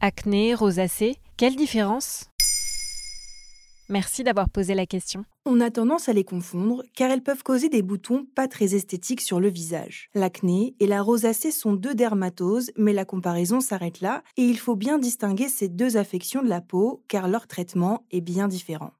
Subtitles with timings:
[0.00, 2.26] Acné, rosacée, quelle différence?
[3.88, 5.24] Merci d'avoir posé la question.
[5.44, 9.20] On a tendance à les confondre car elles peuvent causer des boutons pas très esthétiques
[9.20, 10.08] sur le visage.
[10.14, 14.76] L'acné et la rosacée sont deux dermatoses, mais la comparaison s'arrête là et il faut
[14.76, 18.92] bien distinguer ces deux affections de la peau car leur traitement est bien différent.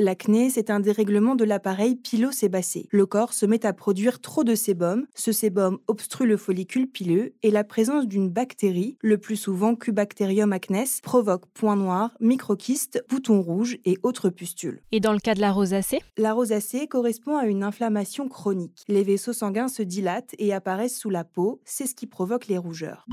[0.00, 2.88] L'acné, c'est un dérèglement de l'appareil pilosébacé.
[2.90, 7.34] Le corps se met à produire trop de sébum, ce sébum obstrue le follicule pileux
[7.42, 13.42] et la présence d'une bactérie, le plus souvent Cubacterium acnes, provoque points noirs, microquistes, boutons
[13.42, 14.80] rouges et autres pustules.
[14.90, 16.00] Et dans le cas de la rosacée?
[16.16, 18.82] La rosacée correspond à une inflammation chronique.
[18.88, 22.56] Les vaisseaux sanguins se dilatent et apparaissent sous la peau, c'est ce qui provoque les
[22.56, 23.04] rougeurs.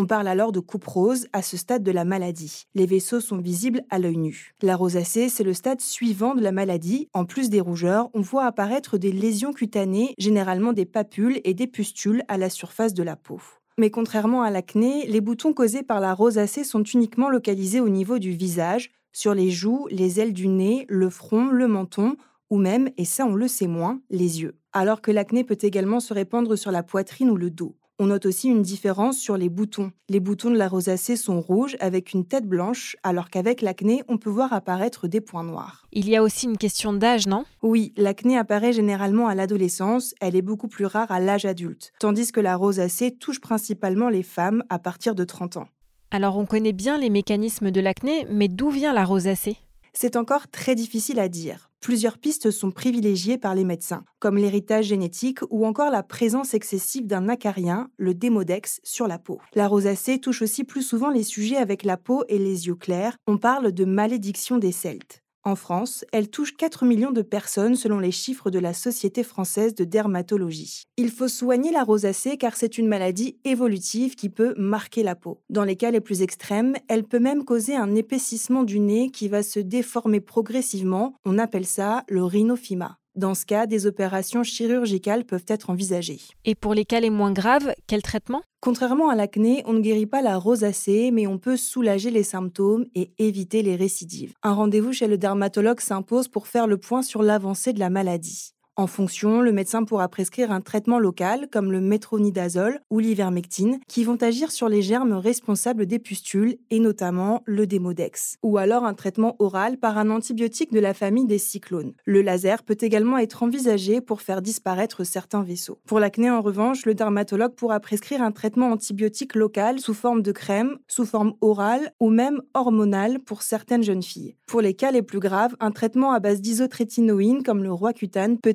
[0.00, 2.64] On parle alors de coupe rose à ce stade de la maladie.
[2.74, 4.54] Les vaisseaux sont visibles à l'œil nu.
[4.62, 7.10] La rosacée, c'est le stade suivant de la maladie.
[7.12, 11.66] En plus des rougeurs, on voit apparaître des lésions cutanées, généralement des papules et des
[11.66, 13.42] pustules à la surface de la peau.
[13.76, 18.18] Mais contrairement à l'acné, les boutons causés par la rosacée sont uniquement localisés au niveau
[18.18, 22.16] du visage, sur les joues, les ailes du nez, le front, le menton,
[22.48, 24.56] ou même, et ça on le sait moins, les yeux.
[24.72, 27.76] Alors que l'acné peut également se répandre sur la poitrine ou le dos.
[28.02, 29.92] On note aussi une différence sur les boutons.
[30.08, 34.16] Les boutons de la rosacée sont rouges avec une tête blanche, alors qu'avec l'acné, on
[34.16, 35.86] peut voir apparaître des points noirs.
[35.92, 37.44] Il y a aussi une question d'âge, non?
[37.60, 42.32] Oui, l'acné apparaît généralement à l'adolescence, elle est beaucoup plus rare à l'âge adulte, tandis
[42.32, 45.68] que la rosacée touche principalement les femmes à partir de 30 ans.
[46.10, 49.58] Alors on connaît bien les mécanismes de l'acné, mais d'où vient la rosacée?
[49.92, 54.86] C'est encore très difficile à dire plusieurs pistes sont privilégiées par les médecins, comme l'héritage
[54.86, 59.38] génétique ou encore la présence excessive d'un acarien, le démodex, sur la peau.
[59.54, 63.16] La rosacée touche aussi plus souvent les sujets avec la peau et les yeux clairs.
[63.26, 65.22] On parle de malédiction des Celtes.
[65.42, 69.74] En France, elle touche 4 millions de personnes selon les chiffres de la Société française
[69.74, 70.82] de dermatologie.
[70.98, 75.40] Il faut soigner la rosacée car c'est une maladie évolutive qui peut marquer la peau.
[75.48, 79.28] Dans les cas les plus extrêmes, elle peut même causer un épaississement du nez qui
[79.28, 81.14] va se déformer progressivement.
[81.24, 82.99] On appelle ça le rhinophyma.
[83.16, 86.20] Dans ce cas, des opérations chirurgicales peuvent être envisagées.
[86.44, 88.42] Et pour les cas les moins graves, quel traitement?
[88.60, 92.86] Contrairement à l'acné, on ne guérit pas la rosacée, mais on peut soulager les symptômes
[92.94, 94.34] et éviter les récidives.
[94.44, 98.52] Un rendez-vous chez le dermatologue s'impose pour faire le point sur l'avancée de la maladie.
[98.80, 104.04] En fonction, le médecin pourra prescrire un traitement local comme le métronidazole ou l'ivermectine qui
[104.04, 108.38] vont agir sur les germes responsables des pustules et notamment le démodex.
[108.42, 111.92] Ou alors un traitement oral par un antibiotique de la famille des cyclones.
[112.06, 115.78] Le laser peut également être envisagé pour faire disparaître certains vaisseaux.
[115.84, 120.32] Pour l'acné en revanche, le dermatologue pourra prescrire un traitement antibiotique local sous forme de
[120.32, 124.36] crème, sous forme orale ou même hormonale pour certaines jeunes filles.
[124.46, 128.54] Pour les cas les plus graves, un traitement à base d'isotrétinoïne comme le roaccutane peut